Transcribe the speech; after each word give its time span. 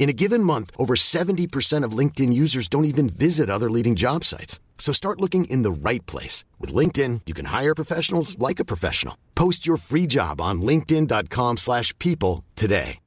In 0.00 0.08
a 0.08 0.14
given 0.14 0.42
month, 0.42 0.70
over 0.78 0.94
70% 0.96 1.84
of 1.84 1.92
LinkedIn 1.92 2.32
users 2.32 2.68
don't 2.68 2.86
even 2.86 3.10
visit 3.10 3.50
other 3.50 3.70
leading 3.70 3.96
job 3.96 4.24
sites. 4.24 4.58
So 4.78 4.92
start 4.92 5.20
looking 5.20 5.44
in 5.44 5.62
the 5.62 5.70
right 5.70 6.04
place. 6.06 6.42
With 6.58 6.74
LinkedIn, 6.74 7.20
you 7.26 7.34
can 7.34 7.44
hire 7.44 7.74
professionals 7.74 8.34
like 8.38 8.58
a 8.58 8.64
professional. 8.64 9.14
Post 9.34 9.66
your 9.66 9.76
free 9.76 10.06
job 10.06 10.40
on 10.40 10.62
linkedin.com 10.62 11.58
slash 11.58 11.96
people 11.98 12.44
today. 12.56 12.98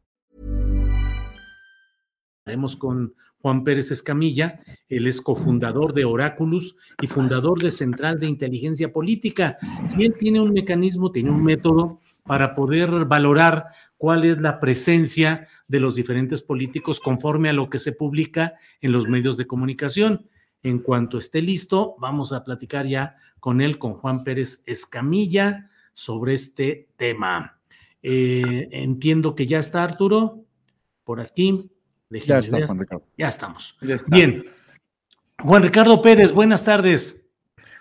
Haremos 2.45 2.75
con 2.75 3.13
Juan 3.41 3.63
Pérez 3.63 3.89
Escamilla, 3.91 4.59
él 4.87 5.07
es 5.07 5.21
cofundador 5.21 5.93
de 5.93 6.05
Oráculos 6.05 6.75
y 7.01 7.07
fundador 7.07 7.61
de 7.61 7.71
Central 7.71 8.19
de 8.19 8.27
Inteligencia 8.27 8.91
Política. 8.93 9.57
Y 9.97 10.05
él 10.05 10.13
tiene 10.19 10.41
un 10.41 10.53
mecanismo, 10.53 11.11
tiene 11.11 11.31
un 11.31 11.43
método 11.43 11.99
para 12.25 12.53
poder 12.53 13.05
valorar 13.05 13.65
cuál 14.03 14.25
es 14.25 14.41
la 14.41 14.59
presencia 14.59 15.47
de 15.65 15.79
los 15.79 15.95
diferentes 15.95 16.41
políticos 16.41 16.99
conforme 16.99 17.47
a 17.47 17.53
lo 17.53 17.69
que 17.69 17.79
se 17.79 17.93
publica 17.93 18.55
en 18.81 18.91
los 18.91 19.07
medios 19.07 19.37
de 19.37 19.47
comunicación. 19.47 20.27
En 20.61 20.79
cuanto 20.79 21.17
esté 21.17 21.41
listo, 21.41 21.95
vamos 21.99 22.33
a 22.33 22.43
platicar 22.43 22.85
ya 22.85 23.15
con 23.39 23.61
él, 23.61 23.77
con 23.77 23.93
Juan 23.93 24.25
Pérez 24.25 24.61
Escamilla, 24.65 25.69
sobre 25.93 26.33
este 26.33 26.89
tema. 26.97 27.57
Eh, 28.01 28.67
entiendo 28.73 29.35
que 29.35 29.45
ya 29.45 29.59
está 29.59 29.85
Arturo 29.85 30.43
por 31.05 31.21
aquí. 31.21 31.71
ya 32.09 32.39
está, 32.39 32.65
Juan 32.65 32.79
Ricardo. 32.79 33.05
Ya 33.17 33.29
estamos. 33.29 33.77
Bien. 34.07 34.43
Juan 35.39 35.63
Ricardo 35.63 36.01
Pérez, 36.01 36.33
buenas 36.33 36.65
tardes. 36.65 37.25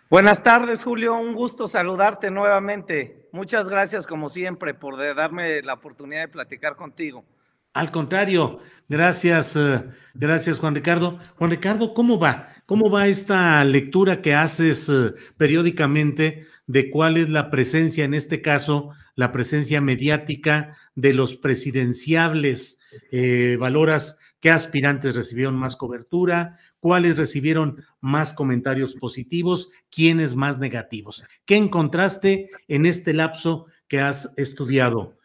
Buenas 0.08 0.40
tardes, 0.40 0.84
Julio. 0.84 1.18
Un 1.18 1.34
gusto 1.34 1.66
saludarte 1.66 2.30
nuevamente. 2.30 3.21
Muchas 3.32 3.68
gracias, 3.68 4.06
como 4.06 4.28
siempre, 4.28 4.74
por 4.74 4.98
darme 5.14 5.62
la 5.62 5.74
oportunidad 5.74 6.20
de 6.20 6.28
platicar 6.28 6.76
contigo. 6.76 7.24
Al 7.74 7.90
contrario, 7.90 8.60
gracias, 8.86 9.56
eh, 9.56 9.82
gracias 10.12 10.58
Juan 10.58 10.74
Ricardo. 10.74 11.18
Juan 11.36 11.50
Ricardo, 11.50 11.94
¿cómo 11.94 12.18
va? 12.18 12.48
¿Cómo 12.66 12.90
va 12.90 13.08
esta 13.08 13.64
lectura 13.64 14.20
que 14.20 14.34
haces 14.34 14.90
eh, 14.90 15.14
periódicamente 15.38 16.44
de 16.66 16.90
cuál 16.90 17.16
es 17.16 17.30
la 17.30 17.50
presencia, 17.50 18.04
en 18.04 18.12
este 18.12 18.42
caso, 18.42 18.90
la 19.14 19.32
presencia 19.32 19.80
mediática 19.80 20.76
de 20.94 21.14
los 21.14 21.36
presidenciables? 21.36 22.78
Eh, 23.10 23.56
¿Valoras 23.58 24.18
qué 24.42 24.50
aspirantes 24.50 25.14
recibieron 25.14 25.54
más 25.54 25.76
cobertura? 25.76 26.58
¿Cuáles 26.80 27.16
recibieron 27.16 27.82
más 28.00 28.34
comentarios 28.34 28.96
positivos? 28.96 29.70
¿Quiénes 29.88 30.34
más 30.34 30.58
negativos? 30.58 31.24
¿Qué 31.46 31.56
encontraste 31.56 32.50
en 32.66 32.84
este 32.84 33.14
lapso 33.14 33.66
que 33.86 34.00
has 34.00 34.34
estudiado? 34.36 35.16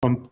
Juan, 0.00 0.28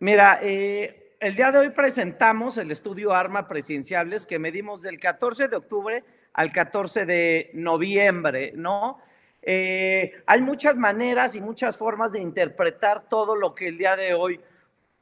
Mira, 0.00 0.40
eh, 0.42 1.14
el 1.20 1.34
día 1.34 1.52
de 1.52 1.58
hoy 1.58 1.70
presentamos 1.70 2.56
el 2.56 2.70
estudio 2.70 3.12
ARMA 3.12 3.46
presidenciables 3.46 4.26
que 4.26 4.38
medimos 4.38 4.80
del 4.80 4.98
14 4.98 5.48
de 5.48 5.56
octubre 5.56 6.04
al 6.32 6.52
14 6.52 7.04
de 7.04 7.50
noviembre, 7.52 8.52
¿no? 8.54 8.98
Eh, 9.42 10.22
hay 10.26 10.40
muchas 10.40 10.76
maneras 10.76 11.34
y 11.34 11.40
muchas 11.40 11.76
formas 11.76 12.12
de 12.12 12.20
interpretar 12.20 13.08
todo 13.08 13.36
lo 13.36 13.54
que 13.54 13.68
el 13.68 13.78
día 13.78 13.94
de 13.94 14.14
hoy 14.14 14.40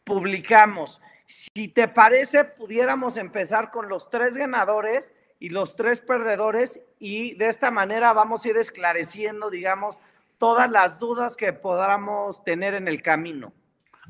publicamos. 0.05 1.01
Si 1.27 1.69
te 1.69 1.89
parece, 1.89 2.45
pudiéramos 2.45 3.17
empezar 3.17 3.71
con 3.71 3.89
los 3.89 4.11
tres 4.11 4.37
ganadores 4.37 5.15
y 5.39 5.49
los 5.49 5.77
tres 5.77 6.01
perdedores 6.01 6.81
y 6.99 7.35
de 7.35 7.49
esta 7.49 7.71
manera 7.71 8.13
vamos 8.13 8.45
a 8.45 8.49
ir 8.49 8.57
esclareciendo, 8.57 9.51
digamos, 9.51 9.99
todas 10.39 10.71
las 10.71 10.99
dudas 10.99 11.37
que 11.37 11.53
podamos 11.53 12.43
tener 12.45 12.75
en 12.75 12.89
el 12.89 13.03
camino. 13.03 13.53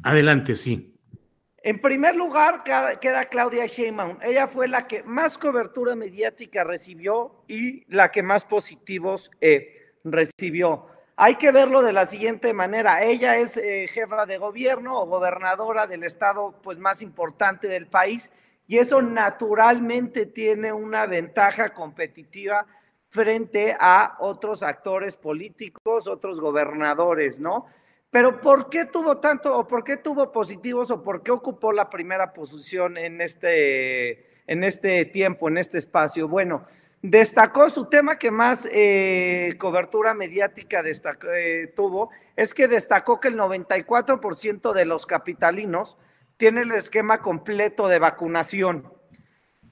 Adelante, 0.02 0.56
sí. 0.56 0.94
En 1.62 1.80
primer 1.80 2.14
lugar 2.14 2.62
queda 2.62 3.25
Claudia 3.25 3.64
Sheinbaum. 3.66 4.19
Ella 4.22 4.46
fue 4.46 4.69
la 4.69 4.86
que 4.86 5.02
más 5.02 5.38
cobertura 5.38 5.94
mediática 5.94 6.62
recibió 6.62 7.42
y 7.48 7.84
la 7.92 8.10
que 8.10 8.22
más 8.22 8.44
positivos 8.44 9.31
eh, 9.41 9.94
recibió. 10.04 10.88
Hay 11.16 11.36
que 11.36 11.52
verlo 11.52 11.82
de 11.82 11.92
la 11.92 12.06
siguiente 12.06 12.52
manera. 12.52 13.04
Ella 13.04 13.36
es 13.36 13.56
eh, 13.56 13.86
jefa 13.88 14.26
de 14.26 14.38
gobierno 14.38 15.00
o 15.00 15.06
gobernadora 15.06 15.86
del 15.86 16.02
estado 16.02 16.60
pues, 16.60 16.78
más 16.78 17.02
importante 17.02 17.69
del 17.69 17.86
país 17.86 18.32
y 18.66 18.78
eso 18.78 19.00
naturalmente 19.00 20.26
tiene 20.26 20.72
una 20.72 21.06
ventaja 21.06 21.72
competitiva 21.72 22.66
frente 23.10 23.76
a 23.78 24.16
otros 24.19 24.64
actores 24.64 25.14
políticos, 25.14 26.08
otros 26.08 26.41
gobernadores, 26.41 27.38
¿no? 27.38 27.66
Pero 28.10 28.41
¿por 28.41 28.69
qué 28.69 28.84
tuvo 28.86 29.19
tanto 29.19 29.56
o 29.56 29.69
por 29.69 29.84
qué 29.84 29.96
tuvo 29.96 30.32
positivos 30.32 30.91
o 30.91 31.02
por 31.02 31.22
qué 31.22 31.31
ocupó 31.31 31.72
la 31.72 31.91
primera 31.91 32.32
posición 32.32 32.96
en 32.96 33.20
este, 33.20 34.42
en 34.50 34.64
este 34.64 35.04
tiempo, 35.04 35.46
en 35.48 35.58
este 35.58 35.78
espacio? 35.78 36.26
Bueno, 36.26 36.64
destacó 37.04 37.69
su 37.69 37.84
tema 37.84 38.19
que 38.19 38.31
más 38.31 38.66
eh, 38.72 39.56
cobertura 39.59 40.15
mediática 40.15 40.82
eh, 40.82 41.72
tuvo, 41.76 42.09
es 42.34 42.54
que 42.54 42.66
destacó 42.66 43.20
que 43.20 43.28
el 43.28 43.37
94% 43.37 44.72
de 44.72 44.87
los 44.87 45.04
capitalinos 45.04 45.98
tiene 46.38 46.62
el 46.62 46.72
esquema 46.72 47.20
completo 47.20 47.88
de 47.88 47.98
vacunación. 47.98 48.91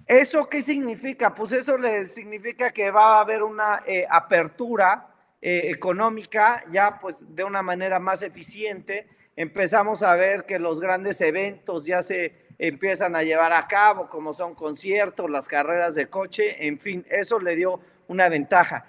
¿Eso 0.07 0.47
qué 0.51 0.61
significa? 0.61 1.35
Pues 1.35 1.53
eso 1.53 1.79
le 1.79 2.05
significa 2.05 2.71
que 2.71 2.91
va 2.91 3.17
a 3.17 3.21
haber 3.21 3.43
una 3.43 3.83
eh, 3.87 4.07
apertura 4.11 5.09
económica 5.45 6.63
ya 6.71 7.01
pues 7.01 7.25
de 7.35 7.43
una 7.43 7.63
manera 7.63 7.99
más 7.99 8.23
eficiente. 8.23 9.09
Empezamos 9.35 10.03
a 10.05 10.15
ver 10.15 10.45
que 10.45 10.61
los 10.61 10.81
grandes 10.81 11.21
eventos 11.21 11.85
ya 11.85 12.03
se 12.03 12.42
empiezan 12.59 13.17
a 13.17 13.23
llevar 13.23 13.53
a 13.53 13.67
cabo, 13.67 14.09
como 14.09 14.33
son 14.33 14.55
conciertos, 14.55 15.31
las 15.31 15.49
carreras 15.49 15.95
de 15.95 16.09
coche, 16.09 16.67
en 16.67 16.79
fin, 16.79 17.07
eso 17.11 17.39
le 17.39 17.57
dio 17.57 17.81
una 18.09 18.29
ventaja. 18.29 18.87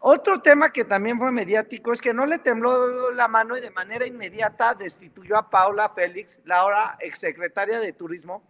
Otro 0.00 0.40
tema 0.40 0.72
que 0.72 0.84
también 0.84 1.18
fue 1.18 1.32
mediático 1.32 1.92
es 1.92 2.00
que 2.00 2.14
no 2.14 2.26
le 2.26 2.38
tembló 2.38 3.10
la 3.10 3.26
mano 3.26 3.56
y 3.56 3.60
de 3.60 3.70
manera 3.70 4.06
inmediata 4.06 4.74
destituyó 4.74 5.36
a 5.36 5.50
Paula 5.50 5.88
Félix, 5.88 6.38
la 6.44 6.58
ahora 6.58 6.96
exsecretaria 7.00 7.80
de 7.80 7.92
Turismo, 7.92 8.42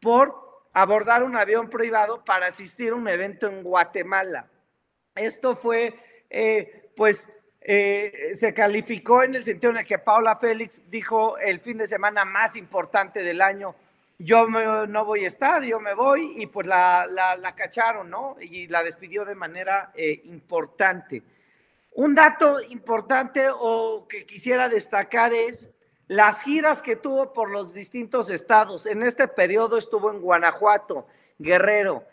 por 0.00 0.68
abordar 0.72 1.22
un 1.22 1.36
avión 1.36 1.68
privado 1.68 2.24
para 2.24 2.46
asistir 2.46 2.92
a 2.92 2.94
un 2.94 3.08
evento 3.08 3.46
en 3.46 3.62
Guatemala. 3.62 4.48
Esto 5.14 5.54
fue 5.54 5.94
eh, 6.30 6.92
pues 6.96 7.26
eh, 7.60 8.32
se 8.34 8.54
calificó 8.54 9.22
en 9.22 9.34
el 9.34 9.44
sentido 9.44 9.72
en 9.72 9.78
el 9.78 9.86
que 9.86 9.98
Paula 9.98 10.36
Félix 10.36 10.88
dijo 10.88 11.36
el 11.38 11.58
fin 11.60 11.76
de 11.76 11.86
semana 11.86 12.24
más 12.24 12.56
importante 12.56 13.22
del 13.22 13.42
año, 13.42 13.74
yo 14.22 14.46
no 14.46 15.04
voy 15.06 15.24
a 15.24 15.28
estar, 15.28 15.62
yo 15.62 15.80
me 15.80 15.94
voy, 15.94 16.34
y 16.36 16.46
pues 16.46 16.66
la, 16.66 17.06
la, 17.08 17.54
cacharon, 17.54 18.10
¿no? 18.10 18.36
Y 18.38 18.66
la 18.66 18.82
despidió 18.82 19.24
de 19.24 19.34
manera 19.34 19.92
eh, 19.94 20.20
importante. 20.24 21.22
Un 21.92 22.14
dato 22.14 22.60
importante 22.60 23.46
o 23.50 24.06
que 24.06 24.26
quisiera 24.26 24.68
destacar 24.68 25.32
es 25.32 25.70
las 26.06 26.42
giras 26.42 26.82
que 26.82 26.96
tuvo 26.96 27.32
por 27.32 27.50
los 27.50 27.72
distintos 27.72 28.30
estados. 28.30 28.84
En 28.84 29.02
este 29.02 29.26
periodo 29.26 29.78
estuvo 29.78 30.10
en 30.10 30.20
Guanajuato, 30.20 31.06
Guerrero, 31.38 32.04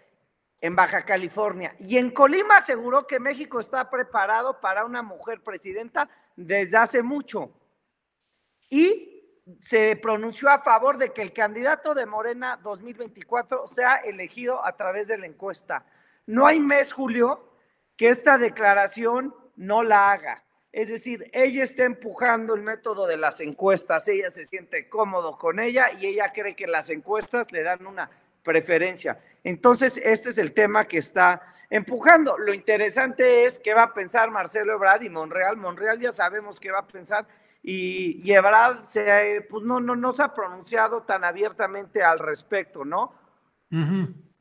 en 0.62 0.78
Baja 0.78 1.04
California. 1.04 1.76
Y 1.78 1.98
en 1.98 2.12
Colima 2.12 2.58
aseguró 2.58 3.06
que 3.06 3.20
México 3.20 3.60
está 3.60 3.90
preparado 3.90 4.62
para 4.62 4.86
una 4.86 5.04
mujer 5.04 5.42
presidenta 5.42 6.10
desde 6.38 6.78
hace 6.78 7.04
mucho. 7.04 7.52
Y 8.70 9.17
se 9.60 9.96
pronunció 9.96 10.50
a 10.50 10.60
favor 10.60 10.98
de 10.98 11.14
que 11.14 11.22
el 11.22 11.34
candidato 11.34 11.94
de 11.94 12.06
Morena 12.06 12.60
2024 12.62 13.68
sea 13.68 13.96
elegido 13.98 14.66
a 14.66 14.76
través 14.76 15.08
de 15.08 15.18
la 15.18 15.26
encuesta. 15.26 15.86
No 16.26 16.46
hay 16.46 16.60
mes, 16.60 16.92
Julio, 16.92 17.54
que 17.96 18.10
esta 18.10 18.38
declaración 18.38 19.34
no 19.56 19.84
la 19.84 20.12
haga. 20.12 20.44
Es 20.72 20.90
decir, 20.90 21.30
ella 21.34 21.64
está 21.64 21.86
empujando 21.86 22.54
el 22.54 22.62
método 22.62 23.08
de 23.08 23.18
las 23.18 23.40
encuestas, 23.42 24.08
ella 24.10 24.30
se 24.30 24.46
siente 24.46 24.90
cómodo 24.90 25.38
con 25.38 25.60
ella 25.60 25.92
y 25.92 26.06
ella 26.06 26.32
cree 26.34 26.56
que 26.56 26.68
las 26.68 26.90
encuestas 26.90 27.52
le 27.52 27.64
dan 27.64 27.86
una 27.88 28.10
preferencia. 28.44 29.20
Entonces, 29.44 30.00
este 30.04 30.30
es 30.30 30.38
el 30.38 30.54
tema 30.54 30.88
que 30.88 30.98
está 30.98 31.42
empujando. 31.70 32.38
Lo 32.38 32.54
interesante 32.54 33.46
es 33.46 33.60
qué 33.60 33.74
va 33.74 33.84
a 33.84 33.94
pensar 33.94 34.30
Marcelo 34.30 34.74
Ebrard 34.74 35.02
y 35.04 35.10
Monreal. 35.10 35.58
Monreal 35.58 36.00
ya 36.00 36.12
sabemos 36.12 36.60
qué 36.60 36.72
va 36.72 36.80
a 36.80 36.88
pensar 36.88 37.26
y, 37.62 38.22
y 38.24 38.34
Ebrard 38.34 38.84
se, 38.86 39.46
pues 39.50 39.64
no, 39.64 39.80
no, 39.80 39.96
no 39.96 40.12
se 40.12 40.24
ha 40.24 40.34
pronunciado 40.34 41.04
tan 41.04 41.24
abiertamente 41.24 42.04
al 42.04 42.20
respecto, 42.20 42.86
¿no? 42.86 43.14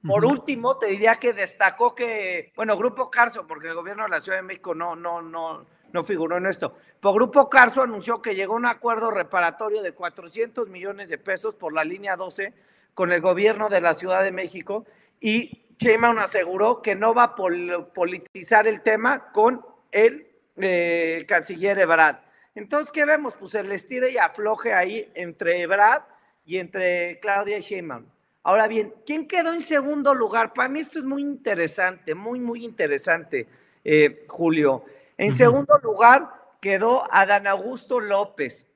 Por 0.06 0.24
último, 0.24 0.78
te 0.78 0.86
diría 0.86 1.16
que 1.16 1.32
destacó 1.32 1.94
que, 1.94 2.52
bueno, 2.54 2.76
Grupo 2.76 3.10
Carso, 3.10 3.46
porque 3.46 3.68
el 3.68 3.74
gobierno 3.74 4.04
de 4.04 4.10
la 4.10 4.20
Ciudad 4.20 4.38
de 4.38 4.44
México 4.44 4.74
no, 4.74 4.94
no, 4.94 5.20
no, 5.20 5.66
no 5.92 6.04
figuró 6.04 6.36
en 6.36 6.46
esto. 6.46 6.76
Por 7.00 7.14
Grupo 7.14 7.50
Carso 7.50 7.82
anunció 7.82 8.22
que 8.22 8.34
llegó 8.34 8.54
a 8.54 8.58
un 8.58 8.66
acuerdo 8.66 9.10
reparatorio 9.10 9.82
de 9.82 9.92
400 9.92 10.68
millones 10.68 11.08
de 11.08 11.18
pesos 11.18 11.54
por 11.54 11.72
la 11.72 11.84
línea 11.84 12.16
12 12.16 12.54
con 12.94 13.12
el 13.12 13.20
gobierno 13.20 13.68
de 13.68 13.80
la 13.80 13.94
Ciudad 13.94 14.22
de 14.22 14.32
México 14.32 14.86
y 15.20 15.74
Sheinbaum 15.78 16.18
aseguró 16.18 16.82
que 16.82 16.94
no 16.94 17.14
va 17.14 17.24
a 17.24 17.34
politizar 17.34 18.66
el 18.66 18.82
tema 18.82 19.32
con 19.32 19.64
el 19.90 20.28
eh, 20.56 21.24
canciller 21.28 21.78
Ebrard. 21.78 22.16
Entonces, 22.56 22.90
¿qué 22.90 23.04
vemos? 23.04 23.34
Pues 23.34 23.54
el 23.54 23.70
estire 23.70 24.10
y 24.10 24.16
afloje 24.16 24.72
ahí 24.72 25.12
entre 25.14 25.60
Ebrard 25.60 26.04
y 26.46 26.56
entre 26.56 27.20
Claudia 27.20 27.60
Sheinbaum. 27.60 28.06
Ahora 28.42 28.66
bien, 28.66 28.94
¿quién 29.04 29.28
quedó 29.28 29.52
en 29.52 29.60
segundo 29.60 30.14
lugar? 30.14 30.54
Para 30.54 30.70
mí 30.70 30.80
esto 30.80 30.98
es 30.98 31.04
muy 31.04 31.20
interesante, 31.20 32.14
muy, 32.14 32.40
muy 32.40 32.64
interesante, 32.64 33.46
eh, 33.84 34.24
Julio. 34.26 34.84
En 35.18 35.34
segundo 35.34 35.78
lugar 35.82 36.32
quedó 36.60 37.04
Adán 37.12 37.46
Augusto 37.46 38.00
López. 38.00 38.66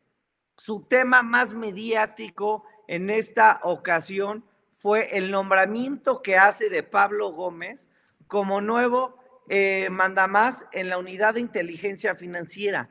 Su 0.58 0.82
tema 0.82 1.22
más 1.22 1.54
mediático 1.54 2.64
en 2.86 3.08
esta 3.08 3.60
ocasión 3.62 4.44
fue 4.74 5.16
el 5.16 5.30
nombramiento 5.30 6.20
que 6.20 6.36
hace 6.36 6.68
de 6.68 6.82
Pablo 6.82 7.32
Gómez 7.32 7.88
como 8.26 8.60
nuevo 8.60 9.16
eh, 9.48 9.88
mandamás 9.90 10.66
en 10.72 10.90
la 10.90 10.98
unidad 10.98 11.34
de 11.34 11.40
inteligencia 11.40 12.14
financiera. 12.14 12.90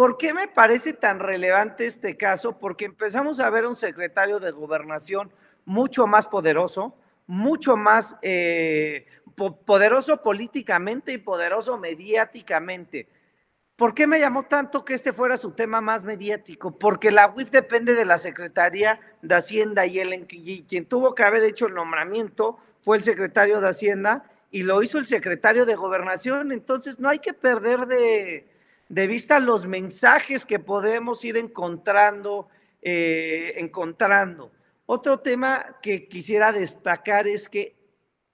¿Por 0.00 0.16
qué 0.16 0.32
me 0.32 0.48
parece 0.48 0.94
tan 0.94 1.18
relevante 1.18 1.84
este 1.84 2.16
caso? 2.16 2.56
Porque 2.56 2.86
empezamos 2.86 3.38
a 3.38 3.50
ver 3.50 3.66
un 3.66 3.76
secretario 3.76 4.40
de 4.40 4.50
gobernación 4.50 5.30
mucho 5.66 6.06
más 6.06 6.26
poderoso, 6.26 6.96
mucho 7.26 7.76
más 7.76 8.16
eh, 8.22 9.04
poderoso 9.66 10.22
políticamente 10.22 11.12
y 11.12 11.18
poderoso 11.18 11.76
mediáticamente. 11.76 13.10
¿Por 13.76 13.92
qué 13.92 14.06
me 14.06 14.18
llamó 14.18 14.44
tanto 14.44 14.86
que 14.86 14.94
este 14.94 15.12
fuera 15.12 15.36
su 15.36 15.50
tema 15.52 15.82
más 15.82 16.02
mediático? 16.02 16.78
Porque 16.78 17.10
la 17.10 17.28
UIF 17.36 17.50
depende 17.50 17.94
de 17.94 18.06
la 18.06 18.16
Secretaría 18.16 19.00
de 19.20 19.34
Hacienda 19.34 19.84
y, 19.84 19.98
el, 19.98 20.26
quien 20.66 20.86
tuvo 20.86 21.14
que 21.14 21.24
haber 21.24 21.44
hecho 21.44 21.66
el 21.66 21.74
nombramiento 21.74 22.56
fue 22.80 22.96
el 22.96 23.04
secretario 23.04 23.60
de 23.60 23.68
Hacienda 23.68 24.24
y 24.50 24.62
lo 24.62 24.82
hizo 24.82 24.96
el 24.96 25.06
secretario 25.06 25.66
de 25.66 25.74
Gobernación. 25.74 26.52
Entonces 26.52 27.00
no 27.00 27.10
hay 27.10 27.18
que 27.18 27.34
perder 27.34 27.80
de, 27.84 28.46
vista 28.90 29.40
los 29.40 29.66
mensajes 29.66 30.44
que 30.44 30.58
podemos 30.58 31.24
ir 31.24 31.36
encontrando, 31.36 32.48
eh, 32.82 33.54
encontrando. 33.56 34.50
Otro 34.86 35.20
tema 35.20 35.76
que 35.82 36.08
quisiera 36.08 36.52
destacar 36.52 37.28
es 37.28 37.48
que 37.48 37.76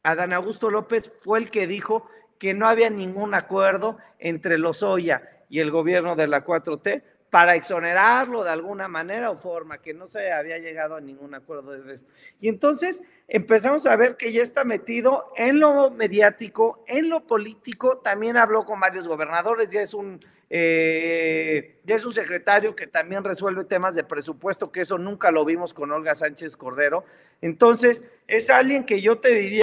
Adán 0.02 0.32
Augusto 0.32 0.70
López 0.70 1.12
fue 1.20 1.38
el 1.38 1.50
que 1.50 1.66
dijo 1.66 2.08
que 2.38 2.54
no 2.54 2.66
había 2.66 2.90
ningún 2.90 3.34
acuerdo 3.34 3.98
entre 4.18 4.56
los 4.56 4.82
Oya 4.82 5.22
y 5.48 5.60
el 5.60 5.70
gobierno 5.70 6.16
de 6.16 6.26
la 6.26 6.44
4T 6.44 7.02
para 7.28 7.54
exonerarlo 7.54 8.44
de 8.44 8.50
alguna 8.50 8.88
manera 8.88 9.30
o 9.30 9.36
forma, 9.36 9.82
que 9.82 9.92
no 9.92 10.06
se 10.06 10.32
había 10.32 10.58
llegado 10.58 10.96
a 10.96 11.00
ningún 11.00 11.34
acuerdo 11.34 11.72
de 11.72 11.92
esto. 11.92 12.10
Y 12.38 12.48
entonces 12.48 13.02
empezamos 13.28 13.86
a 13.86 13.96
ver 13.96 14.16
que 14.16 14.32
ya 14.32 14.42
está 14.42 14.64
metido 14.64 15.32
en 15.36 15.60
lo 15.60 15.90
mediático, 15.90 16.84
en 16.86 17.10
lo 17.10 17.26
político, 17.26 17.98
también 17.98 18.36
habló 18.36 18.64
con 18.64 18.80
varios 18.80 19.08
gobernadores, 19.08 19.68
ya 19.68 19.82
es 19.82 19.92
un, 19.92 20.20
eh, 20.48 21.80
ya 21.84 21.96
es 21.96 22.04
un 22.04 22.14
secretario 22.14 22.76
que 22.76 22.86
también 22.86 23.24
resuelve 23.24 23.64
temas 23.64 23.94
de 23.94 24.04
presupuesto, 24.04 24.70
que 24.70 24.82
eso 24.82 24.98
nunca 24.98 25.30
lo 25.30 25.44
vimos 25.44 25.74
con 25.74 25.90
Olga 25.90 26.14
Sánchez 26.14 26.56
Cordero. 26.56 27.04
Entonces, 27.40 28.04
es 28.26 28.50
alguien 28.50 28.84
que 28.84 29.00
yo 29.00 29.18
te 29.18 29.34
diría 29.34 29.62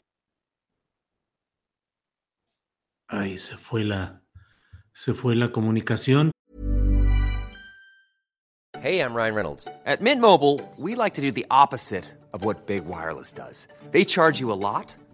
Ay, 3.16 3.38
se 3.38 3.58
fue 3.58 3.84
la, 3.84 4.24
se 4.92 5.14
fue 5.14 5.36
la 5.36 5.52
comunicación. 5.52 6.32
Hey, 8.82 9.00
I'm 9.00 9.14
Ryan 9.14 9.36
Reynolds. 9.36 9.68
At 9.86 10.02
Mint 10.02 10.20
Mobile, 10.20 10.60
we 10.78 10.96
like 10.96 11.14
to 11.14 11.22
do 11.22 11.32
the 11.32 11.46
opposite 11.52 12.06
of 12.34 12.44
what 12.44 12.66
Big 12.66 12.86
Wireless 12.86 13.32
does. 13.32 13.68
They 13.92 14.04
charge 14.04 14.40
you 14.40 14.52
a 14.52 14.58
lot, 14.58 14.96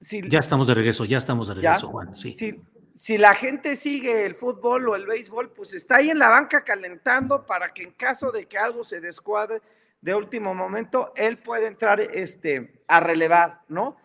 Si, 0.00 0.28
ya 0.28 0.38
estamos 0.38 0.66
de 0.66 0.74
regreso, 0.74 1.04
ya 1.04 1.18
estamos 1.18 1.48
de 1.48 1.54
regreso, 1.54 1.86
¿ya? 1.86 1.92
Juan. 1.92 2.14
Sí. 2.14 2.34
Si, 2.36 2.60
si 2.94 3.18
la 3.18 3.34
gente 3.34 3.76
sigue 3.76 4.26
el 4.26 4.34
fútbol 4.34 4.88
o 4.88 4.96
el 4.96 5.06
béisbol, 5.06 5.50
pues 5.52 5.74
está 5.74 5.96
ahí 5.96 6.10
en 6.10 6.18
la 6.18 6.28
banca 6.28 6.64
calentando 6.64 7.46
para 7.46 7.68
que 7.68 7.82
en 7.82 7.92
caso 7.92 8.32
de 8.32 8.46
que 8.46 8.58
algo 8.58 8.84
se 8.84 9.00
descuadre 9.00 9.60
de 10.00 10.14
último 10.14 10.54
momento, 10.54 11.12
él 11.16 11.38
puede 11.38 11.66
entrar 11.66 12.00
este, 12.00 12.82
a 12.86 13.00
relevar, 13.00 13.62
¿no? 13.68 13.96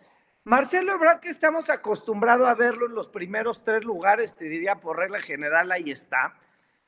Marcelo 0.46 0.94
Ebrard, 0.94 1.22
que 1.22 1.30
estamos 1.30 1.70
acostumbrados 1.70 2.48
a 2.48 2.56
verlo 2.56 2.88
en 2.88 2.96
los 2.96 3.08
primeros 3.08 3.64
tres 3.64 3.86
lugares, 3.86 4.36
te 4.36 4.46
diría 4.46 4.80
por 4.80 4.98
regla 4.98 5.22
general, 5.22 5.72
ahí 5.72 5.90
está. 5.90 6.36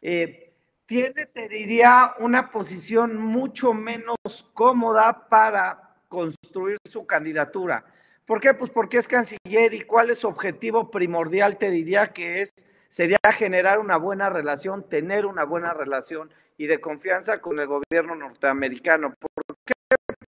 Eh, 0.01 0.51
tiene, 0.85 1.25
te 1.25 1.47
diría, 1.47 2.15
una 2.19 2.51
posición 2.51 3.17
mucho 3.17 3.74
menos 3.74 4.17
cómoda 4.53 5.27
para 5.29 5.93
construir 6.09 6.77
su 6.89 7.07
candidatura. 7.07 7.85
¿Por 8.25 8.41
qué? 8.41 8.53
Pues 8.55 8.72
porque 8.72 8.98
es 8.98 9.08
canciller 9.08 9.74
y 9.74 9.82
cuál 9.82 10.10
es 10.10 10.20
su 10.20 10.27
objetivo 10.27 10.89
primordial, 10.89 11.58
te 11.58 11.70
diría 11.70 12.12
que 12.12 12.41
es, 12.41 12.50
sería 12.89 13.20
generar 13.34 13.77
una 13.77 13.98
buena 13.98 14.29
relación, 14.29 14.89
tener 14.89 15.27
una 15.27 15.44
buena 15.44 15.74
relación 15.74 16.32
y 16.58 16.65
de 16.65 16.82
confianza 16.82 17.39
con 17.39 17.60
el 17.60 17.67
gobierno 17.67 18.15
norteamericano. 18.15 19.13
¿Por 19.20 19.58
qué? 19.63 19.74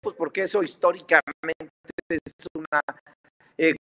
Pues 0.01 0.15
porque 0.15 0.44
eso 0.44 0.63
históricamente 0.63 1.22
es 2.10 2.48
una 2.56 2.82
eh, 3.58 3.75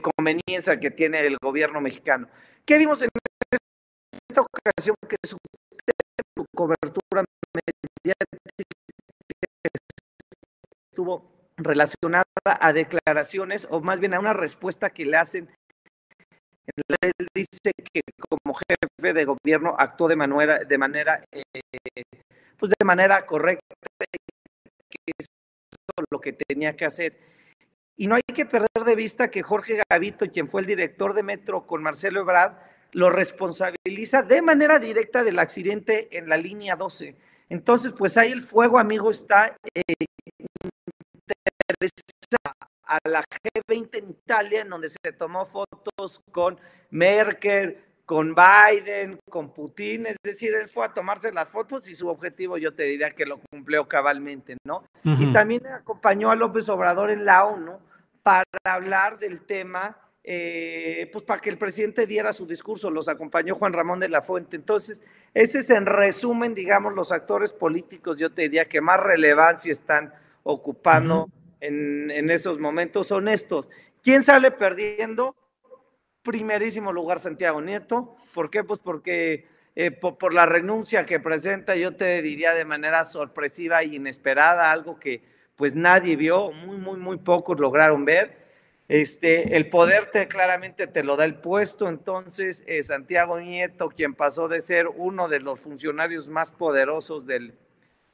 conveniencia 0.00 0.80
que 0.80 0.90
tiene 0.90 1.26
el 1.26 1.36
gobierno 1.42 1.82
mexicano. 1.82 2.28
¿Qué 2.64 2.78
vimos 2.78 3.02
en 3.02 3.08
esta 4.28 4.40
ocasión? 4.40 4.96
Que 5.06 5.16
su, 5.26 5.36
cobertura 6.54 7.24
mediática 7.54 8.30
estuvo 10.90 11.39
relacionada 11.64 12.24
a 12.44 12.72
declaraciones 12.72 13.66
o 13.70 13.80
más 13.80 14.00
bien 14.00 14.14
a 14.14 14.20
una 14.20 14.32
respuesta 14.32 14.90
que 14.90 15.04
le 15.04 15.16
hacen. 15.16 15.48
Él 17.02 17.26
dice 17.34 17.72
que 17.92 18.00
como 18.28 18.54
jefe 18.54 19.12
de 19.12 19.24
gobierno 19.24 19.74
actuó 19.78 20.08
de 20.08 20.16
manera, 20.16 20.58
de 20.58 20.78
manera, 20.78 21.24
eh, 21.32 21.42
pues 22.58 22.72
de 22.78 22.84
manera 22.84 23.26
correcta, 23.26 23.74
lo 26.10 26.20
que 26.20 26.32
tenía 26.32 26.76
que 26.76 26.84
hacer. 26.84 27.18
Y 27.96 28.06
no 28.06 28.14
hay 28.14 28.22
que 28.22 28.46
perder 28.46 28.84
de 28.84 28.94
vista 28.94 29.30
que 29.30 29.42
Jorge 29.42 29.82
Gavito, 29.90 30.26
quien 30.28 30.46
fue 30.46 30.62
el 30.62 30.66
director 30.66 31.12
de 31.12 31.22
Metro 31.22 31.66
con 31.66 31.82
Marcelo 31.82 32.20
Ebrard, 32.20 32.56
lo 32.92 33.10
responsabiliza 33.10 34.22
de 34.22 34.42
manera 34.42 34.78
directa 34.78 35.22
del 35.22 35.38
accidente 35.38 36.08
en 36.16 36.28
la 36.28 36.36
línea 36.36 36.76
12. 36.76 37.16
Entonces, 37.48 37.92
pues 37.92 38.16
ahí 38.16 38.32
el 38.32 38.42
fuego, 38.42 38.78
amigo, 38.78 39.10
está 39.10 39.56
eh, 39.74 39.82
a 42.90 42.98
la 43.08 43.22
G20 43.22 43.98
en 43.98 44.10
Italia, 44.10 44.62
en 44.62 44.68
donde 44.68 44.88
se 44.88 45.12
tomó 45.12 45.46
fotos 45.46 46.20
con 46.32 46.58
Merkel, 46.90 47.78
con 48.04 48.34
Biden, 48.34 49.20
con 49.30 49.54
Putin, 49.54 50.06
es 50.06 50.16
decir, 50.24 50.52
él 50.52 50.68
fue 50.68 50.84
a 50.84 50.92
tomarse 50.92 51.30
las 51.30 51.48
fotos 51.48 51.88
y 51.88 51.94
su 51.94 52.08
objetivo 52.08 52.58
yo 52.58 52.74
te 52.74 52.82
diría 52.82 53.12
que 53.12 53.24
lo 53.24 53.38
cumplió 53.38 53.86
cabalmente, 53.86 54.56
¿no? 54.64 54.82
Y 55.04 55.32
también 55.32 55.64
acompañó 55.68 56.32
a 56.32 56.34
López 56.34 56.68
Obrador 56.68 57.12
en 57.12 57.24
la 57.24 57.44
ONU 57.44 57.78
para 58.24 58.44
hablar 58.64 59.20
del 59.20 59.42
tema, 59.42 59.96
eh, 60.24 61.08
pues 61.12 61.24
para 61.24 61.40
que 61.40 61.50
el 61.50 61.58
presidente 61.58 62.04
diera 62.04 62.32
su 62.32 62.46
discurso, 62.46 62.90
los 62.90 63.08
acompañó 63.08 63.54
Juan 63.54 63.72
Ramón 63.72 64.00
de 64.00 64.08
la 64.08 64.22
Fuente. 64.22 64.56
Entonces, 64.56 65.04
ese 65.32 65.60
es 65.60 65.70
en 65.70 65.86
resumen, 65.86 66.52
digamos, 66.52 66.94
los 66.94 67.12
actores 67.12 67.52
políticos, 67.52 68.18
yo 68.18 68.32
te 68.32 68.42
diría 68.42 68.64
que 68.64 68.80
más 68.80 68.98
relevancia 68.98 69.70
están 69.70 70.12
ocupando 70.42 71.28
en, 71.60 72.30
esos 72.30 72.58
momentos 72.58 73.06
son 73.06 73.28
estos. 73.28 73.70
¿Quién 74.02 74.22
sale 74.22 74.50
perdiendo? 74.50 75.36
primerísimo 76.22 76.92
lugar 76.92 77.20
Santiago 77.20 77.60
Nieto. 77.60 78.16
¿Por 78.34 78.50
qué? 78.50 78.62
Pues 78.62 78.80
porque 78.80 79.46
eh, 79.74 79.90
por, 79.90 80.34
la 80.34 80.46
renuncia 80.46 81.06
que 81.06 81.20
presenta, 81.20 81.76
yo 81.76 81.96
te 81.96 82.20
diría 82.22 82.52
de 82.54 82.64
manera 82.64 83.04
sorpresiva 83.04 83.82
e 83.82 83.86
inesperada, 83.86 84.70
algo 84.70 84.98
que 84.98 85.22
pues 85.56 85.74
nadie 85.76 86.16
vio, 86.16 86.52
muy, 86.52 86.76
muy, 86.76 86.98
muy 86.98 87.18
pocos 87.18 87.58
lograron 87.58 88.04
ver. 88.04 88.38
Este, 88.88 89.56
el 89.56 89.68
poder 89.68 90.06
te, 90.06 90.26
claramente 90.26 90.88
te 90.88 91.04
lo 91.04 91.16
da 91.16 91.24
el 91.24 91.36
puesto, 91.36 91.88
entonces 91.88 92.64
eh, 92.66 92.82
Santiago 92.82 93.38
Nieto, 93.38 93.88
quien 93.88 94.14
pasó 94.14 94.48
de 94.48 94.60
ser 94.60 94.88
uno 94.88 95.28
de 95.28 95.38
los 95.38 95.60
funcionarios 95.60 96.28
más 96.28 96.50
poderosos 96.50 97.24
del 97.24 97.54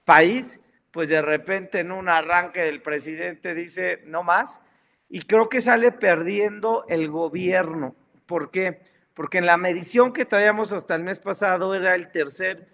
país, 0.05 0.61
pues 0.97 1.11
de 1.11 1.21
repente 1.21 1.81
en 1.81 1.93
un 1.93 2.09
arranque 2.09 2.63
del 2.63 2.81
presidente 2.81 3.53
dice, 3.53 4.01
no 4.07 4.23
más, 4.23 4.63
y 5.11 5.21
creo 5.21 5.51
que 5.51 5.61
sale 5.61 5.93
perdiendo 5.93 6.87
el 6.89 7.11
gobierno. 7.11 7.95
¿Por 8.25 8.51
qué? 8.51 8.81
Porque 9.13 9.37
en 9.37 9.45
la 9.45 9.59
medición 9.59 10.15
que 10.15 10.25
traíamos 10.25 10.73
hasta 10.73 10.95
el 10.95 11.03
mes 11.03 11.19
pasado 11.19 11.75
era 11.75 11.95
el 11.95 12.11
tercer 12.11 12.67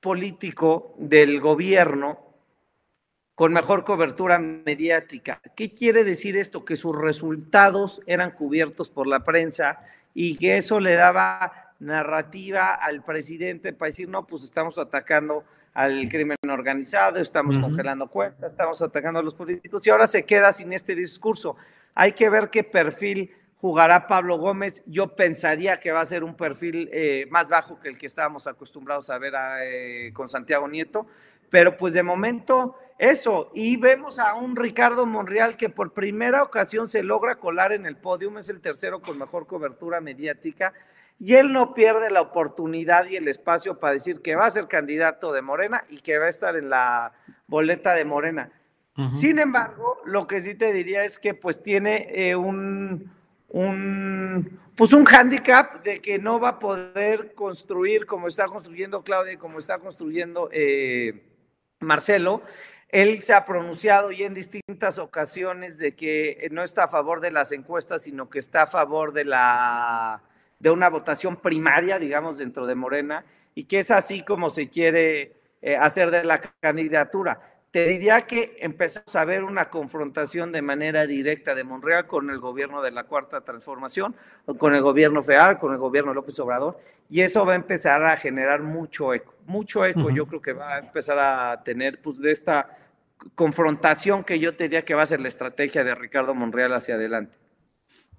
político 0.00 0.94
del 0.98 1.40
gobierno 1.40 2.34
con 3.34 3.54
mejor 3.54 3.84
cobertura 3.84 4.38
mediática. 4.38 5.40
¿Qué 5.56 5.72
quiere 5.72 6.04
decir 6.04 6.36
esto? 6.36 6.66
Que 6.66 6.76
sus 6.76 6.94
resultados 6.94 8.02
eran 8.06 8.32
cubiertos 8.32 8.90
por 8.90 9.06
la 9.06 9.24
prensa 9.24 9.82
y 10.12 10.36
que 10.36 10.58
eso 10.58 10.78
le 10.78 10.92
daba 10.92 11.72
narrativa 11.78 12.74
al 12.74 13.02
presidente 13.02 13.72
para 13.72 13.88
decir, 13.88 14.10
no, 14.10 14.26
pues 14.26 14.42
estamos 14.42 14.76
atacando 14.76 15.46
al 15.74 16.08
crimen 16.08 16.36
organizado, 16.48 17.18
estamos 17.18 17.58
congelando 17.58 18.08
cuentas, 18.08 18.52
estamos 18.52 18.82
atacando 18.82 19.20
a 19.20 19.22
los 19.22 19.34
políticos 19.34 19.86
y 19.86 19.90
ahora 19.90 20.06
se 20.06 20.24
queda 20.24 20.52
sin 20.52 20.72
este 20.72 20.94
discurso. 20.94 21.56
Hay 21.94 22.12
que 22.12 22.28
ver 22.28 22.50
qué 22.50 22.62
perfil 22.62 23.30
jugará 23.60 24.06
Pablo 24.06 24.36
Gómez. 24.38 24.82
Yo 24.86 25.14
pensaría 25.14 25.80
que 25.80 25.92
va 25.92 26.00
a 26.02 26.06
ser 26.06 26.24
un 26.24 26.34
perfil 26.34 26.90
eh, 26.92 27.26
más 27.30 27.48
bajo 27.48 27.80
que 27.80 27.88
el 27.88 27.96
que 27.96 28.06
estábamos 28.06 28.46
acostumbrados 28.46 29.08
a 29.08 29.18
ver 29.18 29.32
eh, 29.62 30.10
con 30.12 30.28
Santiago 30.28 30.68
Nieto, 30.68 31.06
pero 31.48 31.76
pues 31.76 31.94
de 31.94 32.02
momento 32.02 32.76
eso. 32.98 33.50
Y 33.54 33.76
vemos 33.78 34.18
a 34.18 34.34
un 34.34 34.56
Ricardo 34.56 35.06
Monreal 35.06 35.56
que 35.56 35.70
por 35.70 35.92
primera 35.92 36.42
ocasión 36.42 36.86
se 36.86 37.02
logra 37.02 37.36
colar 37.36 37.72
en 37.72 37.86
el 37.86 37.96
podio, 37.96 38.36
es 38.38 38.50
el 38.50 38.60
tercero 38.60 39.00
con 39.00 39.16
mejor 39.16 39.46
cobertura 39.46 40.00
mediática 40.02 40.74
y 41.18 41.34
él 41.34 41.52
no 41.52 41.74
pierde 41.74 42.10
la 42.10 42.20
oportunidad 42.20 43.06
y 43.06 43.16
el 43.16 43.28
espacio 43.28 43.78
para 43.78 43.94
decir 43.94 44.22
que 44.22 44.34
va 44.34 44.46
a 44.46 44.50
ser 44.50 44.66
candidato 44.66 45.32
de 45.32 45.42
Morena 45.42 45.84
y 45.88 45.98
que 45.98 46.18
va 46.18 46.26
a 46.26 46.30
estar 46.30 46.56
en 46.56 46.68
la 46.68 47.12
boleta 47.46 47.94
de 47.94 48.04
Morena. 48.04 48.50
Sin 49.08 49.38
embargo, 49.38 50.02
lo 50.04 50.26
que 50.26 50.40
sí 50.42 50.54
te 50.54 50.70
diría 50.70 51.04
es 51.04 51.18
que 51.18 51.32
pues 51.32 51.62
tiene 51.62 52.08
eh, 52.12 52.36
un, 52.36 53.10
un, 53.48 54.60
pues 54.76 54.92
un 54.92 55.06
hándicap 55.06 55.82
de 55.82 56.00
que 56.00 56.18
no 56.18 56.38
va 56.38 56.50
a 56.50 56.58
poder 56.58 57.34
construir 57.34 58.04
como 58.04 58.28
está 58.28 58.44
construyendo 58.46 59.02
Claudia 59.02 59.32
y 59.32 59.38
como 59.38 59.58
está 59.58 59.78
construyendo 59.78 60.50
eh, 60.52 61.22
Marcelo. 61.80 62.42
Él 62.88 63.22
se 63.22 63.32
ha 63.32 63.46
pronunciado 63.46 64.12
y 64.12 64.24
en 64.24 64.34
distintas 64.34 64.98
ocasiones 64.98 65.78
de 65.78 65.94
que 65.94 66.46
no 66.50 66.62
está 66.62 66.84
a 66.84 66.88
favor 66.88 67.20
de 67.20 67.30
las 67.30 67.52
encuestas, 67.52 68.02
sino 68.02 68.28
que 68.28 68.38
está 68.38 68.62
a 68.62 68.66
favor 68.66 69.14
de 69.14 69.24
la 69.24 70.22
de 70.62 70.70
una 70.70 70.88
votación 70.88 71.36
primaria, 71.38 71.98
digamos, 71.98 72.38
dentro 72.38 72.66
de 72.66 72.76
Morena, 72.76 73.24
y 73.52 73.64
que 73.64 73.80
es 73.80 73.90
así 73.90 74.22
como 74.22 74.48
se 74.48 74.68
quiere 74.68 75.32
eh, 75.60 75.76
hacer 75.76 76.12
de 76.12 76.22
la 76.22 76.38
candidatura. 76.38 77.40
Te 77.72 77.84
diría 77.86 78.22
que 78.28 78.58
empezamos 78.60 79.16
a 79.16 79.24
ver 79.24 79.42
una 79.42 79.70
confrontación 79.70 80.52
de 80.52 80.62
manera 80.62 81.04
directa 81.04 81.56
de 81.56 81.64
Monreal 81.64 82.06
con 82.06 82.30
el 82.30 82.38
gobierno 82.38 82.80
de 82.80 82.92
la 82.92 83.04
Cuarta 83.04 83.40
Transformación, 83.40 84.14
con 84.56 84.76
el 84.76 84.82
gobierno 84.82 85.20
federal, 85.20 85.58
con 85.58 85.72
el 85.72 85.78
gobierno 85.78 86.14
López 86.14 86.38
Obrador, 86.38 86.78
y 87.10 87.22
eso 87.22 87.44
va 87.44 87.54
a 87.54 87.56
empezar 87.56 88.04
a 88.04 88.16
generar 88.16 88.62
mucho 88.62 89.12
eco, 89.14 89.34
mucho 89.46 89.84
eco. 89.84 90.10
Yo 90.10 90.26
creo 90.26 90.40
que 90.40 90.52
va 90.52 90.76
a 90.76 90.78
empezar 90.78 91.18
a 91.18 91.60
tener, 91.64 92.00
pues, 92.00 92.20
de 92.20 92.30
esta 92.30 92.68
confrontación 93.34 94.22
que 94.22 94.38
yo 94.38 94.54
te 94.54 94.64
diría 94.64 94.84
que 94.84 94.94
va 94.94 95.02
a 95.02 95.06
ser 95.06 95.18
la 95.20 95.28
estrategia 95.28 95.82
de 95.82 95.94
Ricardo 95.96 96.34
Monreal 96.34 96.72
hacia 96.72 96.94
adelante. 96.94 97.36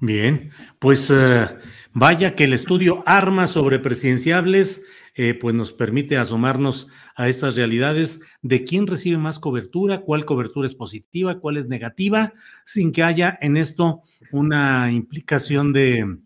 Bien, 0.03 0.51
pues 0.79 1.09
eh, 1.09 1.47
vaya 1.93 2.35
que 2.35 2.43
el 2.43 2.51
estudio 2.51 3.03
Armas 3.05 3.51
sobre 3.51 3.79
presidenciables 3.79 4.83
eh, 5.15 5.33
pues 5.33 5.55
nos 5.55 5.71
permite 5.71 6.17
asomarnos 6.17 6.89
a 7.15 7.29
estas 7.29 7.55
realidades 7.55 8.19
de 8.41 8.65
quién 8.65 8.85
recibe 8.85 9.17
más 9.17 9.39
cobertura, 9.39 10.01
cuál 10.01 10.25
cobertura 10.25 10.67
es 10.67 10.75
positiva, 10.75 11.39
cuál 11.39 11.55
es 11.55 11.69
negativa, 11.69 12.33
sin 12.65 12.91
que 12.91 13.01
haya 13.01 13.37
en 13.39 13.55
esto 13.55 14.01
una 14.33 14.91
implicación 14.91 15.71
de, 15.71 16.17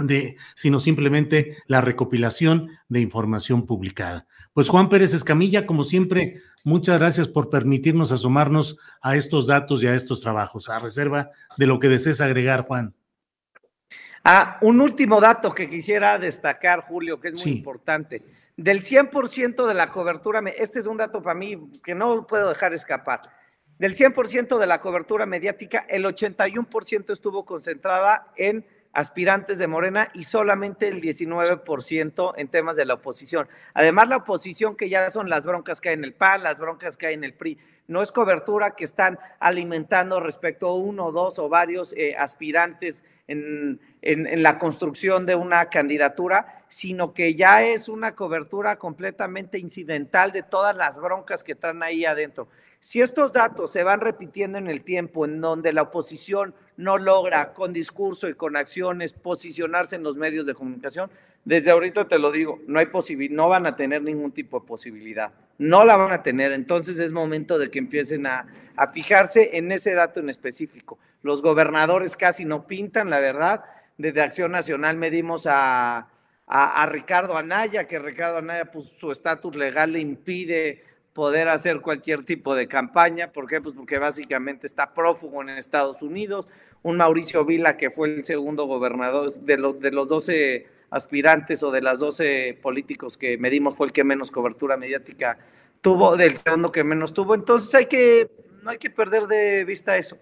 de, 0.00 0.36
sino 0.54 0.80
simplemente 0.80 1.56
la 1.66 1.80
recopilación 1.80 2.70
de 2.88 3.00
información 3.00 3.66
publicada. 3.66 4.26
Pues 4.52 4.68
Juan 4.68 4.88
Pérez 4.88 5.14
Escamilla, 5.14 5.66
como 5.66 5.84
siempre, 5.84 6.42
muchas 6.64 6.98
gracias 6.98 7.28
por 7.28 7.50
permitirnos 7.50 8.12
asomarnos 8.12 8.78
a 9.00 9.16
estos 9.16 9.46
datos 9.46 9.82
y 9.82 9.86
a 9.86 9.94
estos 9.94 10.20
trabajos, 10.20 10.68
a 10.68 10.78
reserva 10.78 11.30
de 11.56 11.66
lo 11.66 11.78
que 11.78 11.88
desees 11.88 12.20
agregar, 12.20 12.66
Juan. 12.66 12.94
Ah, 14.24 14.58
un 14.60 14.80
último 14.80 15.20
dato 15.20 15.54
que 15.54 15.68
quisiera 15.68 16.18
destacar, 16.18 16.80
Julio, 16.80 17.20
que 17.20 17.28
es 17.28 17.44
muy 17.44 17.54
importante. 17.54 18.22
Del 18.56 18.82
100% 18.82 19.66
de 19.66 19.74
la 19.74 19.88
cobertura, 19.88 20.42
este 20.56 20.80
es 20.80 20.86
un 20.86 20.96
dato 20.96 21.22
para 21.22 21.38
mí 21.38 21.80
que 21.84 21.94
no 21.94 22.26
puedo 22.26 22.48
dejar 22.48 22.74
escapar. 22.74 23.22
Del 23.78 23.94
100% 23.94 24.58
de 24.58 24.66
la 24.66 24.80
cobertura 24.80 25.24
mediática, 25.26 25.86
el 25.88 26.04
81% 26.04 27.12
estuvo 27.12 27.44
concentrada 27.44 28.32
en 28.36 28.66
aspirantes 28.92 29.58
de 29.58 29.66
Morena 29.66 30.10
y 30.14 30.24
solamente 30.24 30.88
el 30.88 31.00
19% 31.00 32.34
en 32.36 32.48
temas 32.48 32.76
de 32.76 32.84
la 32.84 32.94
oposición. 32.94 33.48
Además, 33.74 34.08
la 34.08 34.16
oposición 34.16 34.76
que 34.76 34.88
ya 34.88 35.10
son 35.10 35.28
las 35.28 35.44
broncas 35.44 35.80
que 35.80 35.90
hay 35.90 35.94
en 35.94 36.04
el 36.04 36.14
PAN, 36.14 36.42
las 36.42 36.58
broncas 36.58 36.96
que 36.96 37.06
hay 37.06 37.14
en 37.14 37.24
el 37.24 37.34
PRI, 37.34 37.58
no 37.88 38.02
es 38.02 38.12
cobertura 38.12 38.76
que 38.76 38.84
están 38.84 39.18
alimentando 39.40 40.20
respecto 40.20 40.68
a 40.68 40.74
uno, 40.74 41.10
dos 41.10 41.38
o 41.38 41.48
varios 41.48 41.94
eh, 41.94 42.14
aspirantes 42.16 43.02
en, 43.26 43.80
en, 44.02 44.42
la 44.42 44.58
construcción 44.58 45.26
de 45.26 45.34
una 45.34 45.70
candidatura, 45.70 46.64
sino 46.68 47.14
que 47.14 47.34
ya 47.34 47.64
es 47.64 47.88
una 47.88 48.14
cobertura 48.14 48.76
completamente 48.76 49.58
incidental 49.58 50.32
de 50.32 50.42
todas 50.42 50.76
las 50.76 50.96
broncas 50.98 51.42
que 51.42 51.52
están 51.52 51.82
ahí 51.82 52.04
adentro. 52.04 52.48
Si 52.80 53.00
estos 53.00 53.32
datos 53.32 53.72
se 53.72 53.82
van 53.82 54.00
repitiendo 54.00 54.56
en 54.58 54.68
el 54.68 54.84
tiempo, 54.84 55.24
en 55.24 55.40
donde 55.40 55.72
la 55.72 55.82
oposición 55.82 56.54
no 56.76 56.96
logra 56.96 57.52
con 57.52 57.72
discurso 57.72 58.28
y 58.28 58.34
con 58.34 58.56
acciones 58.56 59.12
posicionarse 59.12 59.96
en 59.96 60.04
los 60.04 60.16
medios 60.16 60.46
de 60.46 60.54
comunicación, 60.54 61.10
desde 61.44 61.70
ahorita 61.70 62.08
te 62.08 62.18
lo 62.18 62.30
digo, 62.30 62.60
no 62.66 62.78
hay 62.78 62.88
no 63.30 63.48
van 63.48 63.66
a 63.66 63.76
tener 63.76 64.02
ningún 64.02 64.32
tipo 64.32 64.60
de 64.60 64.66
posibilidad, 64.66 65.32
no 65.56 65.84
la 65.84 65.96
van 65.96 66.12
a 66.12 66.22
tener. 66.22 66.52
Entonces 66.52 66.98
es 66.98 67.10
momento 67.12 67.58
de 67.58 67.70
que 67.70 67.78
empiecen 67.78 68.26
a, 68.26 68.46
a 68.76 68.92
fijarse 68.92 69.56
en 69.56 69.72
ese 69.72 69.94
dato 69.94 70.20
en 70.20 70.28
específico. 70.28 70.98
Los 71.22 71.42
gobernadores 71.42 72.16
casi 72.16 72.44
no 72.44 72.66
pintan, 72.66 73.10
la 73.10 73.20
verdad. 73.20 73.64
Desde 73.96 74.20
Acción 74.20 74.52
Nacional 74.52 74.96
medimos 74.96 75.46
a, 75.46 76.08
a, 76.46 76.82
a 76.82 76.86
Ricardo 76.86 77.36
Anaya, 77.36 77.86
que 77.86 77.98
Ricardo 77.98 78.38
Anaya, 78.38 78.66
pues 78.70 78.90
su 78.98 79.10
estatus 79.10 79.56
legal 79.56 79.92
le 79.92 80.00
impide 80.00 80.84
poder 81.18 81.48
hacer 81.48 81.80
cualquier 81.80 82.24
tipo 82.24 82.54
de 82.54 82.68
campaña. 82.68 83.32
¿Por 83.32 83.48
qué? 83.48 83.60
Pues 83.60 83.74
porque 83.74 83.98
básicamente 83.98 84.68
está 84.68 84.94
prófugo 84.94 85.42
en 85.42 85.48
Estados 85.48 86.00
Unidos. 86.00 86.46
Un 86.82 86.96
Mauricio 86.96 87.44
Vila, 87.44 87.76
que 87.76 87.90
fue 87.90 88.08
el 88.14 88.24
segundo 88.24 88.66
gobernador 88.66 89.32
de 89.32 89.56
los, 89.56 89.80
de 89.80 89.90
los 89.90 90.08
12 90.08 90.77
aspirantes 90.90 91.62
o 91.62 91.70
de 91.70 91.82
las 91.82 91.98
12 91.98 92.58
políticos 92.62 93.16
que 93.16 93.38
medimos, 93.38 93.76
fue 93.76 93.86
el 93.86 93.92
que 93.92 94.04
menos 94.04 94.30
cobertura 94.30 94.76
mediática 94.76 95.38
tuvo, 95.80 96.16
del 96.16 96.36
segundo 96.36 96.72
que 96.72 96.84
menos 96.84 97.12
tuvo. 97.12 97.34
Entonces 97.34 97.74
hay 97.74 97.86
que 97.86 98.30
no 98.62 98.70
hay 98.70 98.78
que 98.78 98.90
perder 98.90 99.26
de 99.26 99.64
vista 99.64 99.96
eso. 99.96 100.18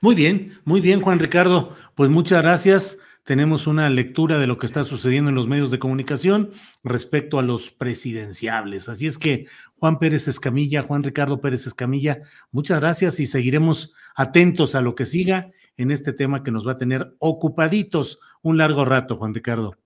Muy 0.00 0.14
bien, 0.14 0.58
muy 0.64 0.80
bien, 0.80 1.00
Juan 1.00 1.18
Ricardo. 1.18 1.76
Pues 1.94 2.10
muchas 2.10 2.42
gracias. 2.42 2.98
Tenemos 3.24 3.66
una 3.66 3.88
lectura 3.88 4.38
de 4.38 4.46
lo 4.46 4.58
que 4.58 4.66
está 4.66 4.84
sucediendo 4.84 5.30
en 5.30 5.34
los 5.34 5.48
medios 5.48 5.70
de 5.70 5.78
comunicación 5.78 6.50
respecto 6.82 7.38
a 7.38 7.42
los 7.42 7.70
presidenciables. 7.70 8.88
Así 8.88 9.06
es 9.06 9.16
que, 9.16 9.46
Juan 9.78 9.98
Pérez 9.98 10.28
Escamilla, 10.28 10.82
Juan 10.82 11.02
Ricardo 11.02 11.40
Pérez 11.40 11.66
Escamilla, 11.66 12.20
muchas 12.50 12.80
gracias 12.80 13.20
y 13.20 13.26
seguiremos 13.26 13.94
atentos 14.14 14.74
a 14.74 14.82
lo 14.82 14.94
que 14.94 15.06
siga 15.06 15.52
en 15.76 15.90
este 15.90 16.12
tema 16.12 16.42
que 16.42 16.50
nos 16.50 16.66
va 16.66 16.72
a 16.72 16.78
tener 16.78 17.14
ocupaditos 17.18 18.18
un 18.42 18.58
largo 18.58 18.84
rato, 18.84 19.16
Juan 19.16 19.34
Ricardo. 19.34 19.76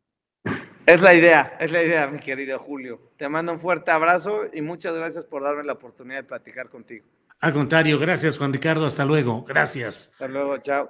Es 0.87 1.03
la 1.03 1.13
idea, 1.13 1.57
es 1.61 1.71
la 1.71 1.83
idea, 1.83 2.07
mi 2.07 2.19
querido 2.19 2.59
Julio. 2.59 3.13
Te 3.19 3.29
mando 3.29 3.53
un 3.53 3.59
fuerte 3.59 3.91
abrazo 3.91 4.45
y 4.53 4.63
muchas 4.63 4.95
gracias 4.95 5.27
por 5.27 5.43
darme 5.43 5.63
la 5.65 5.75
oportunidad 5.75 6.21
de 6.21 6.25
platicar 6.25 6.71
contigo. 6.71 7.05
Al 7.41 7.53
contrario, 7.53 7.99
gracias 7.99 8.39
Juan 8.39 8.53
Ricardo, 8.53 8.87
hasta 8.87 9.05
luego. 9.05 9.45
Gracias. 9.45 10.09
Hasta 10.13 10.29
luego, 10.29 10.57
chao. 10.59 10.89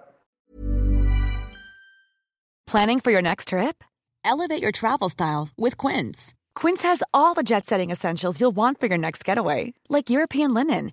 Planning 2.67 3.01
for 3.01 3.11
your 3.11 3.23
next 3.23 3.49
trip? 3.49 3.83
Elevate 4.25 4.63
your 4.63 4.73
travel 4.73 5.09
style 5.09 5.49
with 5.57 5.77
Quince. 5.77 6.35
Quince 6.55 6.83
has 6.83 7.03
all 7.13 7.35
the 7.35 7.43
jet-setting 7.43 7.91
essentials 7.91 8.41
you'll 8.41 8.55
want 8.55 8.79
for 8.79 8.87
your 8.89 8.99
next 8.99 9.25
getaway, 9.25 9.73
like 9.89 10.11
European 10.11 10.53
linen, 10.55 10.93